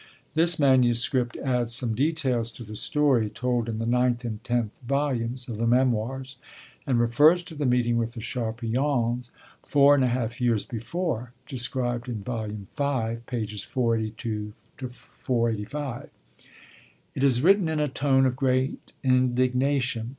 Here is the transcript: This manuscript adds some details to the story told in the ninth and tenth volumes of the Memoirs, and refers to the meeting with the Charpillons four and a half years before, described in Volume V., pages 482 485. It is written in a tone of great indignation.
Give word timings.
This 0.33 0.57
manuscript 0.57 1.37
adds 1.37 1.73
some 1.75 1.93
details 1.93 2.49
to 2.53 2.63
the 2.63 2.75
story 2.75 3.29
told 3.29 3.69
in 3.69 3.77
the 3.77 3.85
ninth 3.85 4.25
and 4.25 4.43
tenth 4.43 4.75
volumes 4.83 5.47
of 5.47 5.59
the 5.59 5.67
Memoirs, 5.67 6.37
and 6.87 6.99
refers 6.99 7.43
to 7.43 7.53
the 7.53 7.67
meeting 7.67 7.97
with 7.99 8.13
the 8.15 8.19
Charpillons 8.19 9.29
four 9.63 9.93
and 9.93 10.03
a 10.03 10.07
half 10.07 10.41
years 10.41 10.65
before, 10.65 11.33
described 11.45 12.09
in 12.09 12.23
Volume 12.23 12.67
V., 12.75 13.17
pages 13.27 13.63
482 13.63 14.53
485. 14.89 16.09
It 17.13 17.21
is 17.23 17.43
written 17.43 17.69
in 17.69 17.79
a 17.79 17.87
tone 17.87 18.25
of 18.25 18.35
great 18.35 18.93
indignation. 19.03 20.09